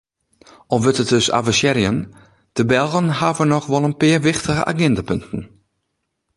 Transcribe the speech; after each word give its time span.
Al 0.71 0.79
wurdt 0.83 1.01
it 1.03 1.09
dus 1.15 1.31
avesearjen, 1.39 1.97
de 2.57 2.65
Belgen 2.71 3.07
hawwe 3.19 3.43
noch 3.49 3.65
wol 3.71 3.87
in 3.87 3.99
pear 4.01 4.19
wichtige 4.29 4.63
agindapunten. 4.71 5.41